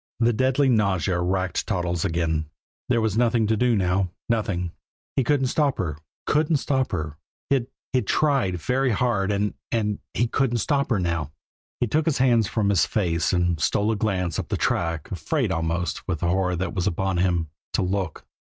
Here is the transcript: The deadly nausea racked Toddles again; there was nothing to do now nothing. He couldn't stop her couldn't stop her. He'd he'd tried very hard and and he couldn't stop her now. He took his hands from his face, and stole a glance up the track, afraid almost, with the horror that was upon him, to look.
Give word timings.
The 0.19 0.33
deadly 0.33 0.67
nausea 0.67 1.19
racked 1.21 1.67
Toddles 1.67 2.03
again; 2.03 2.49
there 2.89 3.01
was 3.01 3.19
nothing 3.19 3.45
to 3.45 3.55
do 3.55 3.75
now 3.75 4.09
nothing. 4.29 4.71
He 5.15 5.23
couldn't 5.23 5.45
stop 5.45 5.77
her 5.77 5.95
couldn't 6.25 6.55
stop 6.57 6.91
her. 6.91 7.17
He'd 7.51 7.67
he'd 7.93 8.07
tried 8.07 8.59
very 8.59 8.89
hard 8.93 9.31
and 9.31 9.53
and 9.71 9.99
he 10.15 10.25
couldn't 10.25 10.57
stop 10.57 10.89
her 10.89 10.99
now. 10.99 11.31
He 11.79 11.85
took 11.85 12.07
his 12.07 12.17
hands 12.17 12.47
from 12.47 12.69
his 12.69 12.87
face, 12.87 13.31
and 13.31 13.59
stole 13.59 13.91
a 13.91 13.95
glance 13.95 14.39
up 14.39 14.47
the 14.47 14.57
track, 14.57 15.11
afraid 15.11 15.51
almost, 15.51 16.07
with 16.07 16.21
the 16.21 16.29
horror 16.29 16.55
that 16.55 16.73
was 16.73 16.87
upon 16.87 17.17
him, 17.17 17.49
to 17.73 17.83
look. 17.83 18.25